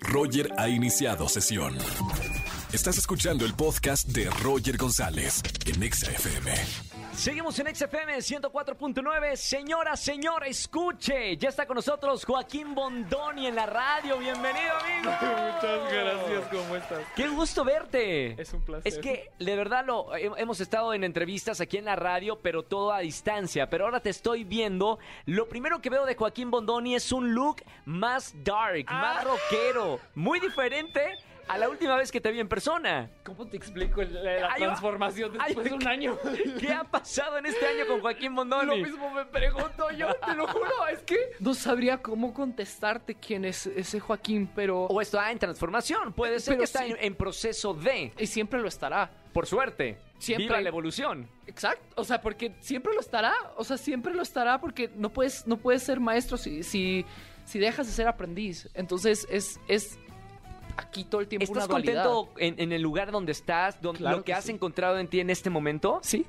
Roger 0.00 0.50
ha 0.56 0.68
iniciado 0.68 1.28
sesión. 1.28 1.76
Estás 2.72 2.98
escuchando 2.98 3.46
el 3.46 3.54
podcast 3.54 4.08
de 4.08 4.28
Roger 4.42 4.76
González 4.76 5.42
en 5.66 5.82
Exa 5.82 6.10
FM. 6.10 6.52
Seguimos 7.14 7.58
en 7.58 7.74
XFM 7.74 8.18
104.9. 8.18 9.36
Señora, 9.36 9.96
señor, 9.96 10.46
escuche. 10.46 11.36
Ya 11.38 11.48
está 11.48 11.66
con 11.66 11.76
nosotros 11.76 12.24
Joaquín 12.26 12.74
Bondoni 12.74 13.46
en 13.46 13.54
la 13.56 13.64
radio. 13.66 14.18
Bienvenido, 14.18 14.72
amigo. 14.84 15.10
Muchas 15.20 15.92
gracias, 15.92 16.48
¿cómo 16.52 16.76
estás? 16.76 16.98
Qué 17.16 17.28
gusto 17.28 17.64
verte. 17.64 18.40
Es 18.40 18.52
un 18.52 18.60
placer. 18.60 18.92
Es 18.92 18.98
que, 18.98 19.30
de 19.38 19.56
verdad, 19.56 19.84
lo, 19.86 20.14
he- 20.14 20.30
hemos 20.36 20.60
estado 20.60 20.92
en 20.92 21.04
entrevistas 21.04 21.60
aquí 21.62 21.78
en 21.78 21.86
la 21.86 21.96
radio, 21.96 22.38
pero 22.40 22.62
todo 22.62 22.92
a 22.92 23.00
distancia. 23.00 23.68
Pero 23.70 23.86
ahora 23.86 24.00
te 24.00 24.10
estoy 24.10 24.44
viendo. 24.44 24.98
Lo 25.24 25.48
primero 25.48 25.80
que 25.80 25.88
veo 25.90 26.04
de 26.04 26.14
Joaquín 26.14 26.50
Bondoni 26.50 26.94
es 26.94 27.10
un 27.12 27.34
look 27.34 27.62
más 27.86 28.32
dark, 28.44 28.84
más 28.90 29.24
rockero. 29.24 29.98
Muy 30.14 30.38
diferente 30.38 31.00
a 31.48 31.58
la 31.58 31.68
última 31.68 31.96
vez 31.96 32.12
que 32.12 32.20
te 32.20 32.30
vi 32.30 32.40
en 32.40 32.48
persona. 32.48 33.10
¿Cómo 33.24 33.46
te 33.46 33.56
explico 33.56 34.02
la, 34.02 34.40
la 34.40 34.52
Ay, 34.52 34.62
transformación 34.62 35.32
ay, 35.38 35.54
después 35.54 35.70
de 35.70 35.74
un 35.74 35.88
año? 35.88 36.18
¿Qué 36.60 36.72
ha 36.72 36.84
pasado 36.84 37.38
en 37.38 37.46
este 37.46 37.66
año 37.66 37.86
con 37.86 38.00
Joaquín 38.00 38.34
Bondoni? 38.34 38.66
Lo 38.66 38.76
mismo 38.76 39.10
me 39.10 39.24
pregunto 39.24 39.90
yo, 39.90 40.08
te 40.14 40.34
lo 40.34 40.46
juro. 40.46 40.86
Es 40.92 41.00
que 41.00 41.16
no 41.40 41.54
sabría 41.54 41.98
cómo 41.98 42.32
contestarte 42.34 43.14
quién 43.14 43.44
es 43.44 43.66
ese 43.66 44.00
Joaquín, 44.00 44.50
pero... 44.54 44.84
O 44.84 45.00
está 45.00 45.30
en 45.30 45.38
transformación. 45.38 46.12
Puede 46.12 46.40
ser 46.40 46.52
Pero 46.52 46.58
que 46.58 46.64
está 46.64 46.84
sí. 46.84 46.90
en, 46.90 46.96
en 47.00 47.14
proceso 47.14 47.74
de. 47.74 48.12
Y 48.18 48.26
siempre 48.26 48.60
lo 48.60 48.68
estará. 48.68 49.10
Por 49.32 49.46
suerte. 49.46 49.98
Siempre. 50.18 50.46
Viva 50.46 50.60
la 50.60 50.68
evolución. 50.68 51.28
Exacto. 51.46 52.00
O 52.00 52.04
sea, 52.04 52.20
porque 52.20 52.54
siempre 52.60 52.92
lo 52.92 53.00
estará. 53.00 53.34
O 53.56 53.64
sea, 53.64 53.76
siempre 53.76 54.12
lo 54.12 54.22
estará 54.22 54.60
porque 54.60 54.90
no 54.96 55.10
puedes, 55.10 55.46
no 55.46 55.56
puedes 55.56 55.82
ser 55.82 56.00
maestro 56.00 56.36
si, 56.36 56.62
si, 56.62 57.04
si 57.44 57.58
dejas 57.58 57.86
de 57.86 57.92
ser 57.92 58.08
aprendiz. 58.08 58.68
Entonces 58.74 59.26
es, 59.30 59.60
es 59.68 59.98
aquí 60.78 61.04
todo 61.04 61.20
el 61.20 61.28
tiempo 61.28 61.44
¿Estás 61.44 61.64
una 61.66 61.74
contento 61.74 62.30
en, 62.38 62.54
en 62.58 62.72
el 62.72 62.80
lugar 62.80 63.10
donde 63.12 63.32
estás? 63.32 63.76
Claro 63.76 63.98
¿Lo 63.98 64.22
que, 64.22 64.26
que 64.26 64.34
has 64.34 64.44
sí. 64.44 64.52
encontrado 64.52 64.98
en 64.98 65.08
ti 65.08 65.20
en 65.20 65.28
este 65.30 65.50
momento? 65.50 65.98
Sí. 66.02 66.24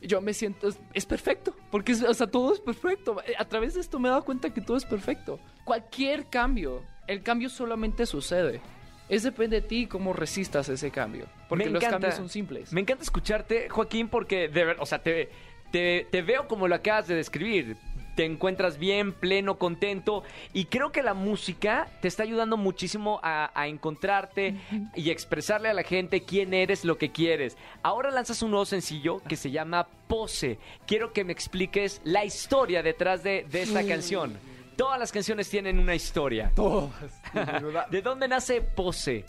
Yo 0.00 0.20
me 0.20 0.34
siento, 0.34 0.68
es, 0.68 0.78
es 0.92 1.06
perfecto, 1.06 1.54
porque 1.70 1.92
es- 1.92 2.02
o 2.02 2.12
sea, 2.12 2.26
todo 2.26 2.52
es 2.52 2.60
perfecto. 2.60 3.22
Eh, 3.26 3.34
A 3.38 3.44
través 3.46 3.74
de 3.74 3.80
esto 3.80 3.98
me 3.98 4.08
he 4.08 4.10
dado 4.10 4.24
cuenta 4.24 4.50
que 4.52 4.60
todo 4.60 4.76
es 4.76 4.84
perfecto. 4.84 5.38
Cualquier 5.64 6.26
cambio, 6.26 6.82
el 7.06 7.22
cambio 7.22 7.48
solamente 7.48 8.04
sucede. 8.04 8.60
Es 9.08 9.22
depende 9.22 9.60
de 9.60 9.66
ti 9.66 9.86
cómo 9.86 10.12
resistas 10.12 10.68
ese 10.68 10.90
cambio. 10.90 11.26
Porque 11.48 11.64
Me 11.66 11.70
los 11.70 11.82
encanta. 11.82 11.94
cambios 12.00 12.14
son 12.16 12.28
simples. 12.28 12.72
Me 12.72 12.80
encanta 12.80 13.02
escucharte, 13.04 13.68
Joaquín, 13.70 14.08
porque 14.08 14.48
de 14.48 14.76
o 14.78 14.86
sea, 14.86 15.02
te, 15.02 15.30
te, 15.70 16.06
te 16.10 16.22
veo 16.22 16.48
como 16.48 16.68
lo 16.68 16.74
acabas 16.74 17.06
de 17.06 17.14
describir. 17.14 17.76
Te 18.14 18.24
encuentras 18.24 18.78
bien, 18.78 19.12
pleno, 19.12 19.58
contento. 19.58 20.22
Y 20.52 20.66
creo 20.66 20.92
que 20.92 21.02
la 21.02 21.14
música 21.14 21.88
te 22.00 22.08
está 22.08 22.22
ayudando 22.22 22.56
muchísimo 22.56 23.18
a, 23.22 23.50
a 23.58 23.66
encontrarte 23.66 24.54
y 24.94 25.10
expresarle 25.10 25.68
a 25.68 25.74
la 25.74 25.82
gente 25.82 26.22
quién 26.22 26.54
eres, 26.54 26.84
lo 26.84 26.96
que 26.96 27.10
quieres. 27.10 27.56
Ahora 27.82 28.10
lanzas 28.10 28.40
un 28.42 28.50
nuevo 28.50 28.66
sencillo 28.66 29.20
que 29.28 29.36
se 29.36 29.50
llama 29.50 29.86
Pose. 30.06 30.58
Quiero 30.86 31.12
que 31.12 31.24
me 31.24 31.32
expliques 31.32 32.00
la 32.04 32.24
historia 32.24 32.82
detrás 32.82 33.22
de, 33.22 33.44
de 33.50 33.62
esta 33.62 33.84
canción. 33.86 34.38
Todas 34.76 34.98
las 34.98 35.12
canciones 35.12 35.48
tienen 35.50 35.78
una 35.78 35.94
historia. 35.94 36.50
Todas. 36.54 37.20
¿De 37.90 38.02
dónde 38.02 38.28
nace 38.28 38.60
Pose? 38.60 39.24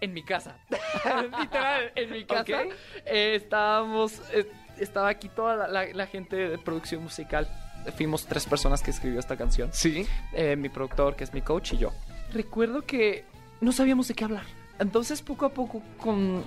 en 0.00 0.12
mi 0.12 0.24
casa. 0.24 0.56
Literal, 1.40 1.92
en 1.94 2.10
mi 2.10 2.24
casa. 2.24 2.62
Eh, 3.06 3.34
estábamos, 3.36 4.20
eh, 4.32 4.50
estaba 4.78 5.08
aquí 5.08 5.28
toda 5.28 5.54
la, 5.54 5.68
la- 5.68 5.92
la 5.92 6.06
gente 6.08 6.34
de 6.34 6.58
producción 6.58 7.04
musical. 7.04 7.48
Fuimos 7.96 8.26
tres 8.26 8.46
personas 8.46 8.82
que 8.82 8.90
escribió 8.90 9.18
esta 9.20 9.36
canción. 9.36 9.70
Sí. 9.72 10.06
Eh, 10.32 10.56
mi 10.56 10.68
productor, 10.68 11.16
que 11.16 11.24
es 11.24 11.32
mi 11.34 11.42
coach, 11.42 11.72
y 11.74 11.78
yo. 11.78 11.92
Recuerdo 12.32 12.82
que 12.82 13.24
no 13.60 13.72
sabíamos 13.72 14.08
de 14.08 14.14
qué 14.14 14.24
hablar. 14.24 14.44
Entonces, 14.78 15.22
poco 15.22 15.46
a 15.46 15.50
poco, 15.50 15.82
con 15.98 16.42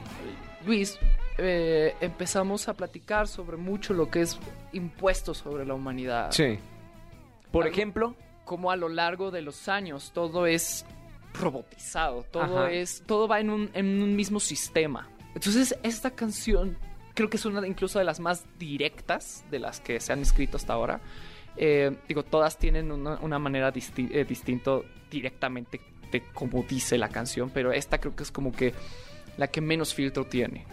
Luis, 0.65 0.97
eh, 1.37 1.95
empezamos 2.01 2.67
a 2.67 2.73
platicar 2.73 3.27
sobre 3.27 3.57
mucho 3.57 3.93
lo 3.93 4.09
que 4.09 4.21
es 4.21 4.37
impuesto 4.73 5.33
sobre 5.33 5.65
la 5.65 5.73
humanidad. 5.73 6.31
Sí. 6.31 6.57
Por 7.51 7.63
Algo- 7.65 7.73
ejemplo. 7.73 8.15
Como 8.45 8.69
a 8.71 8.75
lo 8.75 8.89
largo 8.89 9.31
de 9.31 9.41
los 9.41 9.67
años 9.69 10.11
todo 10.13 10.45
es 10.45 10.85
robotizado, 11.33 12.23
todo 12.23 12.59
Ajá. 12.65 12.71
es, 12.71 13.03
todo 13.05 13.27
va 13.27 13.39
en 13.39 13.49
un, 13.49 13.69
en 13.73 14.01
un 14.01 14.15
mismo 14.15 14.39
sistema. 14.39 15.09
Entonces, 15.33 15.75
esta 15.83 16.11
canción 16.11 16.77
creo 17.15 17.29
que 17.29 17.37
es 17.37 17.45
una 17.45 17.65
incluso 17.65 17.97
de 17.97 18.05
las 18.05 18.19
más 18.19 18.45
directas 18.59 19.43
de 19.49 19.57
las 19.57 19.79
que 19.79 19.99
se 19.99 20.13
han 20.13 20.19
escrito 20.21 20.57
hasta 20.57 20.73
ahora. 20.73 21.01
Eh, 21.57 21.95
digo, 22.07 22.23
todas 22.23 22.59
tienen 22.59 22.91
una, 22.91 23.17
una 23.21 23.39
manera 23.39 23.73
disti- 23.73 24.09
eh, 24.11 24.25
distinto 24.25 24.85
directamente 25.09 25.81
de 26.11 26.21
cómo 26.33 26.63
dice 26.69 26.97
la 26.97 27.09
canción, 27.09 27.49
pero 27.49 27.71
esta 27.71 27.97
creo 27.99 28.15
que 28.15 28.23
es 28.23 28.31
como 28.31 28.51
que 28.51 28.73
la 29.37 29.47
que 29.47 29.61
menos 29.61 29.93
filtro 29.93 30.25
tiene. 30.25 30.65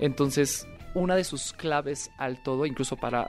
Entonces, 0.00 0.66
una 0.94 1.16
de 1.16 1.24
sus 1.24 1.52
claves 1.52 2.10
al 2.18 2.42
todo, 2.42 2.64
incluso 2.66 2.96
para, 2.96 3.28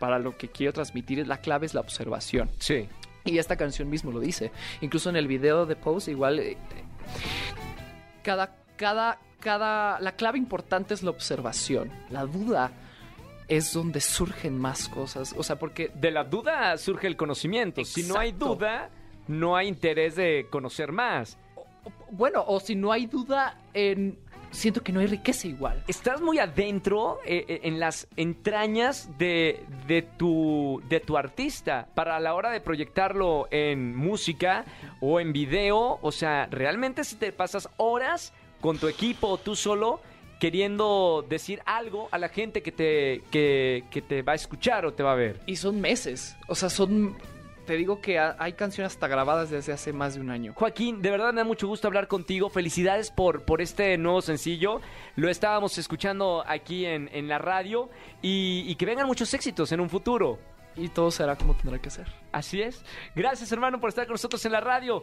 para 0.00 0.18
lo 0.18 0.36
que 0.36 0.48
quiero 0.48 0.72
transmitir, 0.72 1.26
la 1.26 1.38
clave 1.38 1.66
es 1.66 1.74
la 1.74 1.80
observación. 1.80 2.48
Sí. 2.58 2.88
Y 3.24 3.38
esta 3.38 3.56
canción 3.56 3.90
mismo 3.90 4.12
lo 4.12 4.20
dice. 4.20 4.52
Incluso 4.80 5.10
en 5.10 5.16
el 5.16 5.26
video 5.26 5.66
de 5.66 5.76
Pose, 5.76 6.10
igual. 6.12 6.38
eh, 6.38 6.56
cada, 8.22 8.56
cada, 8.76 9.18
cada. 9.40 10.00
La 10.00 10.12
clave 10.12 10.38
importante 10.38 10.94
es 10.94 11.02
la 11.02 11.10
observación. 11.10 11.90
La 12.10 12.26
duda 12.26 12.72
es 13.48 13.72
donde 13.72 14.00
surgen 14.00 14.58
más 14.58 14.88
cosas. 14.88 15.34
O 15.36 15.42
sea, 15.42 15.56
porque. 15.56 15.90
De 15.94 16.10
la 16.10 16.24
duda 16.24 16.76
surge 16.78 17.06
el 17.06 17.16
conocimiento. 17.16 17.84
Si 17.84 18.02
no 18.04 18.18
hay 18.18 18.32
duda, 18.32 18.90
no 19.28 19.56
hay 19.56 19.68
interés 19.68 20.16
de 20.16 20.46
conocer 20.50 20.92
más. 20.92 21.38
Bueno, 22.10 22.44
o 22.46 22.60
si 22.60 22.74
no 22.74 22.92
hay 22.92 23.06
duda, 23.06 23.58
en, 23.74 24.18
siento 24.54 24.82
que 24.82 24.92
no 24.92 25.00
hay 25.00 25.06
riqueza 25.06 25.48
igual. 25.48 25.82
Estás 25.88 26.20
muy 26.20 26.38
adentro 26.38 27.20
eh, 27.24 27.44
eh, 27.48 27.60
en 27.64 27.80
las 27.80 28.08
entrañas 28.16 29.10
de, 29.18 29.64
de 29.86 30.02
tu, 30.02 30.82
de 30.88 31.00
tu 31.00 31.16
artista 31.16 31.88
para 31.94 32.18
la 32.20 32.34
hora 32.34 32.50
de 32.50 32.60
proyectarlo 32.60 33.48
en 33.50 33.94
música 33.94 34.64
o 35.00 35.20
en 35.20 35.32
video. 35.32 35.98
O 36.00 36.12
sea, 36.12 36.46
realmente 36.50 37.04
si 37.04 37.16
te 37.16 37.32
pasas 37.32 37.68
horas 37.76 38.32
con 38.64 38.78
tu 38.78 38.88
equipo 38.88 39.28
o 39.28 39.36
tú 39.36 39.54
solo 39.54 40.00
queriendo 40.40 41.22
decir 41.28 41.60
algo 41.66 42.08
a 42.10 42.16
la 42.18 42.30
gente 42.30 42.62
que 42.62 42.72
te, 42.72 43.22
que, 43.30 43.84
que 43.90 44.00
te 44.00 44.22
va 44.22 44.32
a 44.32 44.36
escuchar 44.36 44.86
o 44.86 44.94
te 44.94 45.02
va 45.02 45.12
a 45.12 45.16
ver. 45.16 45.40
Y 45.46 45.56
son 45.56 45.82
meses. 45.82 46.34
O 46.48 46.54
sea, 46.54 46.70
son. 46.70 47.14
Te 47.66 47.76
digo 47.76 48.00
que 48.00 48.18
ha- 48.18 48.36
hay 48.38 48.54
canciones 48.54 48.94
hasta 48.94 49.06
grabadas 49.06 49.50
desde 49.50 49.72
hace 49.74 49.92
más 49.92 50.14
de 50.14 50.22
un 50.22 50.30
año. 50.30 50.54
Joaquín, 50.54 51.02
de 51.02 51.10
verdad 51.10 51.34
me 51.34 51.42
da 51.42 51.44
mucho 51.44 51.66
gusto 51.68 51.88
hablar 51.88 52.08
contigo. 52.08 52.48
Felicidades 52.48 53.10
por, 53.10 53.42
por 53.44 53.60
este 53.60 53.98
nuevo 53.98 54.22
sencillo. 54.22 54.80
Lo 55.16 55.28
estábamos 55.28 55.76
escuchando 55.76 56.42
aquí 56.46 56.86
en, 56.86 57.10
en 57.12 57.28
la 57.28 57.36
radio 57.38 57.90
y, 58.22 58.64
y 58.66 58.74
que 58.76 58.86
vengan 58.86 59.06
muchos 59.06 59.32
éxitos 59.34 59.72
en 59.72 59.80
un 59.80 59.90
futuro. 59.90 60.38
Y 60.74 60.88
todo 60.88 61.10
será 61.10 61.36
como 61.36 61.54
tendrá 61.54 61.78
que 61.80 61.90
ser. 61.90 62.06
Así 62.32 62.62
es. 62.62 62.82
Gracias 63.14 63.52
hermano 63.52 63.78
por 63.78 63.90
estar 63.90 64.06
con 64.06 64.14
nosotros 64.14 64.42
en 64.46 64.52
la 64.52 64.60
radio. 64.60 65.02